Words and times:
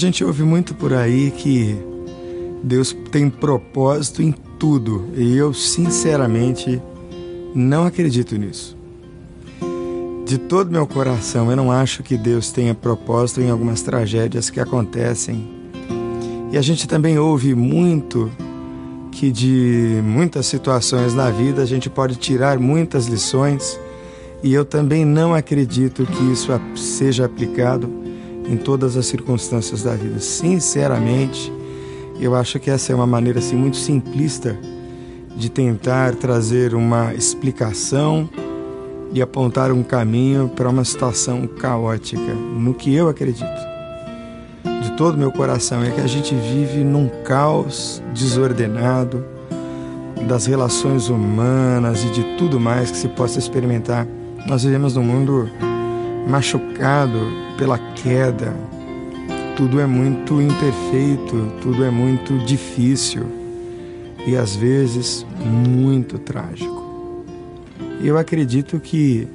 gente 0.00 0.24
ouve 0.24 0.42
muito 0.42 0.74
por 0.74 0.94
aí 0.94 1.30
que 1.30 1.76
Deus 2.64 2.96
tem 3.12 3.28
propósito 3.28 4.22
em 4.22 4.32
tudo 4.58 5.06
e 5.14 5.36
eu, 5.36 5.52
sinceramente, 5.52 6.80
não 7.54 7.84
acredito 7.84 8.36
nisso. 8.36 8.76
De 10.24 10.38
todo 10.38 10.70
meu 10.70 10.86
coração, 10.86 11.50
eu 11.50 11.56
não 11.56 11.70
acho 11.70 12.02
que 12.02 12.16
Deus 12.16 12.50
tenha 12.50 12.74
propósito 12.74 13.42
em 13.42 13.50
algumas 13.50 13.82
tragédias 13.82 14.48
que 14.48 14.58
acontecem. 14.58 15.46
E 16.50 16.56
a 16.56 16.62
gente 16.62 16.88
também 16.88 17.18
ouve 17.18 17.54
muito 17.54 18.30
que 19.12 19.30
de 19.30 20.00
muitas 20.02 20.46
situações 20.46 21.14
na 21.14 21.30
vida 21.30 21.62
a 21.62 21.66
gente 21.66 21.90
pode 21.90 22.16
tirar 22.16 22.58
muitas 22.58 23.06
lições, 23.06 23.78
e 24.42 24.54
eu 24.54 24.64
também 24.64 25.04
não 25.04 25.34
acredito 25.34 26.06
que 26.06 26.32
isso 26.32 26.52
seja 26.74 27.26
aplicado 27.26 27.99
em 28.50 28.56
todas 28.56 28.96
as 28.96 29.06
circunstâncias 29.06 29.84
da 29.84 29.94
vida. 29.94 30.18
Sinceramente, 30.18 31.52
eu 32.18 32.34
acho 32.34 32.58
que 32.58 32.68
essa 32.68 32.92
é 32.92 32.94
uma 32.94 33.06
maneira 33.06 33.38
assim 33.38 33.54
muito 33.54 33.76
simplista 33.76 34.58
de 35.36 35.48
tentar 35.48 36.16
trazer 36.16 36.74
uma 36.74 37.14
explicação 37.14 38.28
e 39.12 39.22
apontar 39.22 39.70
um 39.70 39.82
caminho 39.82 40.48
para 40.48 40.68
uma 40.68 40.84
situação 40.84 41.46
caótica, 41.46 42.34
no 42.34 42.74
que 42.74 42.92
eu 42.94 43.08
acredito. 43.08 43.70
De 44.82 44.92
todo 44.96 45.16
meu 45.16 45.30
coração 45.30 45.82
é 45.82 45.90
que 45.90 46.00
a 46.00 46.06
gente 46.06 46.34
vive 46.34 46.82
num 46.82 47.08
caos 47.24 48.02
desordenado 48.12 49.24
das 50.26 50.46
relações 50.46 51.08
humanas 51.08 52.04
e 52.04 52.10
de 52.10 52.36
tudo 52.36 52.58
mais 52.60 52.90
que 52.90 52.96
se 52.96 53.08
possa 53.08 53.38
experimentar. 53.38 54.06
Nós 54.46 54.64
vivemos 54.64 54.96
num 54.96 55.02
mundo 55.02 55.48
machucado 56.28 57.20
pela 57.56 57.78
queda. 57.78 58.54
Tudo 59.56 59.80
é 59.80 59.86
muito 59.86 60.40
imperfeito, 60.40 61.52
tudo 61.60 61.84
é 61.84 61.90
muito 61.90 62.38
difícil 62.38 63.24
e 64.26 64.36
às 64.36 64.56
vezes 64.56 65.26
muito 65.44 66.18
trágico. 66.18 67.24
Eu 68.02 68.16
acredito 68.16 68.80
que 68.80 69.28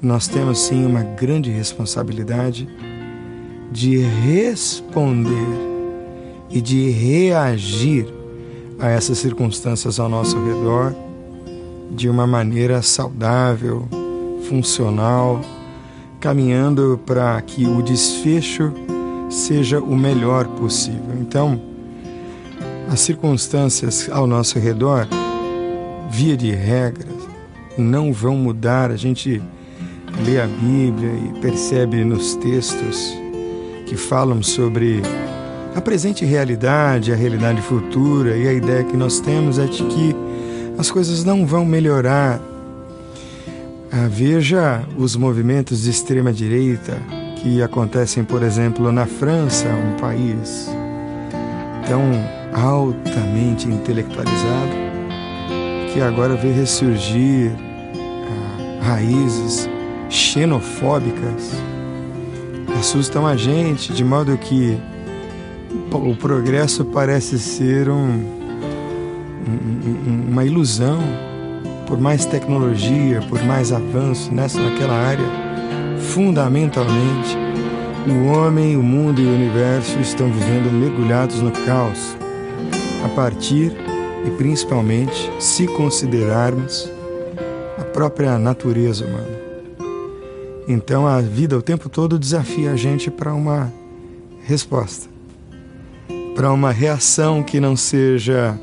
nós 0.00 0.28
temos 0.28 0.58
sim 0.58 0.86
uma 0.86 1.02
grande 1.02 1.50
responsabilidade 1.50 2.68
de 3.72 3.98
responder 3.98 5.48
e 6.50 6.60
de 6.60 6.90
reagir 6.90 8.06
a 8.78 8.88
essas 8.88 9.18
circunstâncias 9.18 10.00
ao 10.00 10.08
nosso 10.08 10.36
redor 10.42 10.94
de 11.90 12.08
uma 12.08 12.26
maneira 12.26 12.82
saudável, 12.82 13.86
funcional 14.48 15.40
caminhando 16.20 17.00
para 17.06 17.40
que 17.40 17.66
o 17.66 17.82
desfecho 17.82 18.72
seja 19.30 19.80
o 19.80 19.96
melhor 19.96 20.46
possível. 20.46 21.16
Então, 21.20 21.60
as 22.90 23.00
circunstâncias 23.00 24.08
ao 24.10 24.26
nosso 24.26 24.58
redor, 24.58 25.08
via 26.10 26.36
de 26.36 26.50
regra, 26.50 27.08
não 27.78 28.12
vão 28.12 28.36
mudar. 28.36 28.90
A 28.90 28.96
gente 28.96 29.40
lê 30.26 30.40
a 30.40 30.46
Bíblia 30.46 31.10
e 31.10 31.40
percebe 31.40 32.04
nos 32.04 32.34
textos 32.36 33.14
que 33.86 33.96
falam 33.96 34.42
sobre 34.42 35.02
a 35.74 35.80
presente 35.80 36.24
realidade, 36.24 37.12
a 37.12 37.16
realidade 37.16 37.62
futura, 37.62 38.36
e 38.36 38.46
a 38.46 38.52
ideia 38.52 38.84
que 38.84 38.96
nós 38.96 39.20
temos 39.20 39.58
é 39.58 39.66
de 39.66 39.84
que 39.84 40.14
as 40.76 40.90
coisas 40.90 41.24
não 41.24 41.46
vão 41.46 41.64
melhorar 41.64 42.40
veja 44.08 44.82
os 44.96 45.16
movimentos 45.16 45.82
de 45.82 45.90
extrema 45.90 46.32
direita 46.32 46.96
que 47.42 47.62
acontecem, 47.62 48.22
por 48.22 48.42
exemplo, 48.42 48.92
na 48.92 49.06
França, 49.06 49.66
um 49.68 49.96
país 49.98 50.68
tão 51.88 52.02
altamente 52.52 53.66
intelectualizado, 53.66 54.72
que 55.92 56.00
agora 56.00 56.36
vê 56.36 56.52
ressurgir 56.52 57.50
ah, 57.94 58.84
raízes 58.84 59.68
xenofóbicas. 60.08 61.52
Assustam 62.78 63.26
a 63.26 63.36
gente, 63.36 63.92
de 63.92 64.04
modo 64.04 64.36
que 64.38 64.78
o 65.92 66.14
progresso 66.14 66.84
parece 66.84 67.38
ser 67.38 67.88
um, 67.88 68.24
um, 69.46 70.26
uma 70.28 70.44
ilusão 70.44 71.00
por 71.90 72.00
mais 72.00 72.24
tecnologia, 72.24 73.20
por 73.28 73.42
mais 73.42 73.72
avanço 73.72 74.32
nessa 74.32 74.60
naquela 74.60 74.94
área, 74.94 75.26
fundamentalmente 75.98 77.36
o 78.06 78.28
homem, 78.28 78.76
o 78.76 78.82
mundo 78.82 79.20
e 79.20 79.26
o 79.26 79.34
universo 79.34 79.98
estão 79.98 80.30
vivendo 80.32 80.72
mergulhados 80.72 81.42
no 81.42 81.50
caos. 81.50 82.16
A 83.04 83.08
partir 83.08 83.72
e 84.24 84.30
principalmente 84.38 85.30
se 85.40 85.66
considerarmos 85.66 86.88
a 87.76 87.82
própria 87.82 88.38
natureza 88.38 89.04
humana. 89.04 89.40
Então 90.68 91.08
a 91.08 91.20
vida 91.20 91.58
o 91.58 91.62
tempo 91.62 91.88
todo 91.88 92.20
desafia 92.20 92.70
a 92.70 92.76
gente 92.76 93.10
para 93.10 93.34
uma 93.34 93.72
resposta, 94.44 95.08
para 96.36 96.52
uma 96.52 96.70
reação 96.70 97.42
que 97.42 97.58
não 97.58 97.74
seja 97.74 98.56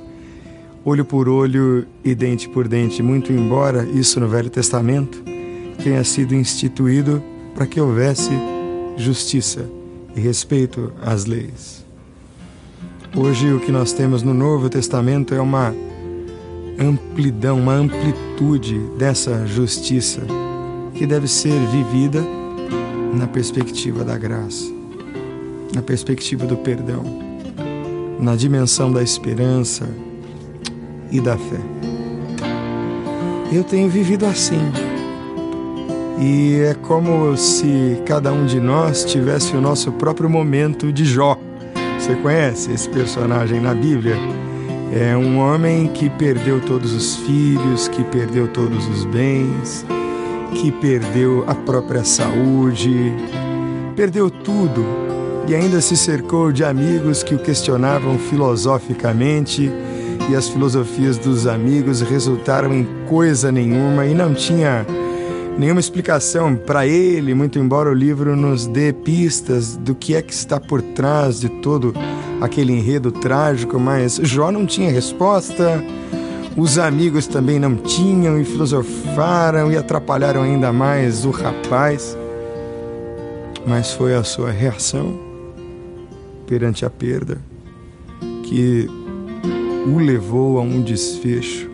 olho 0.90 1.04
por 1.04 1.28
olho 1.28 1.86
e 2.02 2.16
dente 2.16 2.48
por 2.48 2.66
dente, 2.66 3.04
muito 3.04 3.34
embora 3.34 3.84
isso 3.84 4.22
no 4.22 4.28
Velho 4.30 4.50
Testamento 4.50 5.22
tenha 5.84 6.02
sido 6.06 6.34
instituído 6.34 7.22
para 7.54 7.68
que 7.68 7.82
houvesse 7.82 8.32
justiça 8.96 9.70
e 10.16 10.22
respeito 10.22 10.94
às 11.02 11.26
leis. 11.26 11.86
Hoje 13.14 13.52
o 13.52 13.60
que 13.60 13.70
nós 13.70 13.92
temos 13.92 14.24
no 14.24 14.34
Novo 14.34 14.70
Testamento 14.70 15.36
é 15.36 15.42
uma 15.42 15.76
amplidão, 16.80 17.60
uma 17.60 17.74
amplitude 17.74 18.80
dessa 18.98 19.46
justiça 19.46 20.22
que 20.94 21.06
deve 21.06 21.28
ser 21.28 21.60
vivida 21.68 22.24
na 23.14 23.28
perspectiva 23.28 24.06
da 24.06 24.18
graça, 24.18 24.72
na 25.76 25.82
perspectiva 25.82 26.46
do 26.46 26.56
perdão, 26.56 27.04
na 28.22 28.38
dimensão 28.38 28.90
da 28.90 29.04
esperança, 29.04 29.86
e 31.12 31.20
da 31.20 31.38
fé. 31.38 31.60
Eu 33.52 33.64
tenho 33.64 33.90
vivido 33.90 34.26
assim. 34.26 34.60
E 36.20 36.56
é 36.62 36.74
como 36.74 37.38
se 37.38 38.02
cada 38.06 38.34
um 38.34 38.46
de 38.46 38.60
nós 38.60 39.06
tivesse 39.06 39.56
o 39.56 39.62
nosso 39.62 39.92
próprio 39.94 40.30
momento 40.30 40.92
de 40.92 41.06
Jó. 41.06 41.40
Você 42.00 42.16
conhece 42.16 42.72
esse 42.72 42.90
personagem 42.90 43.62
na 43.62 43.74
Bíblia? 43.74 44.16
É 44.92 45.16
um 45.16 45.38
homem 45.38 45.88
que 45.88 46.10
perdeu 46.10 46.60
todos 46.62 46.94
os 46.94 47.18
filhos, 47.18 47.88
que 47.88 48.04
perdeu 48.06 48.48
todos 48.48 48.88
os 48.88 49.06
bens, 49.06 49.86
que 50.56 50.72
perdeu 50.72 51.44
a 51.48 51.54
própria 51.54 52.04
saúde, 52.04 53.14
perdeu 53.96 54.30
tudo 54.30 54.86
e 55.48 55.56
ainda 55.56 55.80
se 55.82 55.96
cercou 55.96 56.52
de 56.52 56.64
amigos 56.64 57.24
que 57.24 57.36
o 57.36 57.40
questionavam 57.40 58.18
filosoficamente 58.18 59.72
e 60.30 60.36
as 60.36 60.48
filosofias 60.50 61.18
dos 61.18 61.48
amigos 61.48 62.02
resultaram 62.02 62.74
em 62.74 62.88
coisa 63.08 63.52
nenhuma 63.52 64.06
e 64.06 64.14
não 64.14 64.34
tinha 64.34 64.86
nenhuma 65.58 65.80
explicação 65.80 66.56
para 66.56 66.86
ele, 66.86 67.34
muito 67.34 67.58
embora 67.58 67.90
o 67.90 67.94
livro 67.94 68.36
nos 68.36 68.68
dê 68.68 68.94
pistas 68.94 69.76
do 69.76 69.96
que 69.96 70.16
é 70.16 70.22
que 70.22 70.34
está 70.34 70.60
por 70.60 70.82
trás 70.82 71.40
de 71.40 71.50
todo 71.50 71.94
aquele 72.40 72.74
enredo 72.74 73.12
trágico, 73.12 73.80
mas 73.80 74.16
Jó 74.16 74.52
não 74.52 74.66
tinha 74.66 74.92
resposta. 74.92 75.84
Os 76.56 76.78
amigos 76.80 77.28
também 77.28 77.60
não 77.60 77.76
tinham 77.76 78.40
e 78.40 78.44
filosofaram 78.44 79.72
e 79.72 79.78
atrapalharam 79.78 80.42
ainda 80.42 80.74
mais 80.74 81.26
o 81.26 81.32
rapaz. 81.32 82.18
Mas 83.66 83.92
foi 83.92 84.16
a 84.16 84.24
sua 84.24 84.52
reação 84.52 85.20
perante 86.48 86.86
a 86.86 86.90
perda 86.90 87.38
que 88.44 88.90
o 89.88 90.00
levou 90.00 90.60
a 90.60 90.62
um 90.62 90.82
desfecho 90.82 91.70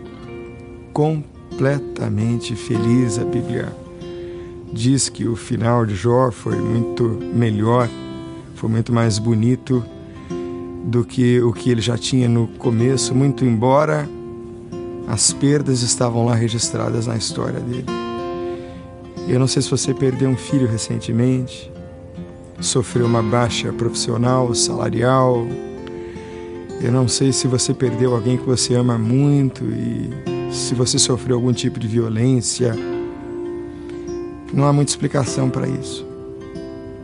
completamente 0.94 2.56
feliz. 2.56 3.18
A 3.18 3.26
Bíblia 3.26 3.76
diz 4.72 5.10
que 5.10 5.28
o 5.28 5.36
final 5.36 5.86
de 5.86 5.96
Jó 5.96 6.32
foi 6.32 6.56
muito 6.56 7.04
melhor, 7.34 7.90
foi 8.56 8.70
muito 8.70 8.94
mais 8.94 9.18
bonito 9.18 9.84
do 10.86 11.04
que 11.04 11.42
o 11.42 11.52
que 11.52 11.72
ele 11.72 11.82
já 11.82 11.98
tinha 11.98 12.30
no 12.30 12.48
começo, 12.48 13.16
muito 13.16 13.44
embora 13.44 14.08
as 15.08 15.34
perdas 15.34 15.82
estavam 15.82 16.26
lá 16.26 16.36
registradas 16.36 17.08
na 17.08 17.16
história 17.16 17.60
dele. 17.60 17.86
Eu 19.28 19.40
não 19.40 19.48
sei 19.48 19.62
se 19.62 19.72
você 19.72 19.94
perdeu 19.94 20.30
um 20.30 20.38
filho 20.38 20.68
recentemente, 20.68 21.72
sofreu 22.60 23.06
uma 23.06 23.24
baixa 23.24 23.72
profissional, 23.74 24.54
salarial, 24.54 25.48
eu 26.82 26.92
não 26.92 27.08
sei 27.08 27.32
se 27.32 27.48
você 27.48 27.74
perdeu 27.74 28.14
alguém 28.14 28.38
que 28.38 28.46
você 28.46 28.76
ama 28.76 28.98
muito 28.98 29.64
e 29.64 30.10
se 30.54 30.76
você 30.76 31.00
sofreu 31.00 31.38
algum 31.38 31.54
tipo 31.54 31.80
de 31.80 31.88
violência. 31.88 32.76
Não 34.54 34.66
há 34.66 34.74
muita 34.74 34.92
explicação 34.92 35.50
para 35.50 35.68
isso. 35.68 36.06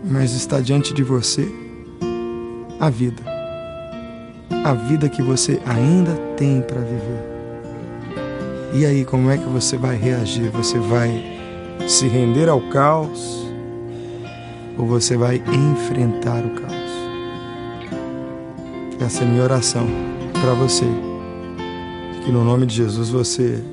Mas 0.03 0.33
está 0.33 0.59
diante 0.59 0.93
de 0.93 1.03
você 1.03 1.49
a 2.79 2.89
vida. 2.89 3.23
A 4.63 4.73
vida 4.73 5.09
que 5.09 5.21
você 5.21 5.59
ainda 5.65 6.13
tem 6.37 6.61
para 6.61 6.81
viver. 6.81 7.39
E 8.73 8.85
aí, 8.85 9.03
como 9.03 9.31
é 9.31 9.37
que 9.37 9.49
você 9.49 9.77
vai 9.77 9.95
reagir? 9.95 10.49
Você 10.51 10.77
vai 10.77 11.23
se 11.87 12.07
render 12.07 12.47
ao 12.47 12.61
caos 12.69 13.47
ou 14.77 14.85
você 14.85 15.17
vai 15.17 15.41
enfrentar 15.51 16.45
o 16.45 16.49
caos? 16.51 16.78
Essa 18.99 19.23
é 19.23 19.27
a 19.27 19.29
minha 19.29 19.43
oração 19.43 19.87
para 20.33 20.53
você. 20.53 20.85
Que 22.25 22.31
no 22.31 22.43
nome 22.43 22.65
de 22.65 22.75
Jesus 22.75 23.09
você 23.09 23.63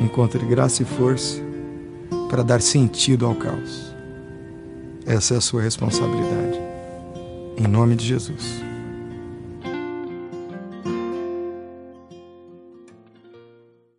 encontre 0.00 0.44
graça 0.46 0.82
e 0.82 0.86
força 0.86 1.42
para 2.30 2.42
dar 2.42 2.60
sentido 2.60 3.26
ao 3.26 3.34
caos. 3.34 3.94
Essa 5.06 5.34
é 5.34 5.36
a 5.36 5.40
sua 5.40 5.62
responsabilidade. 5.62 6.58
Em 7.58 7.68
nome 7.68 7.94
de 7.94 8.06
Jesus. 8.06 8.73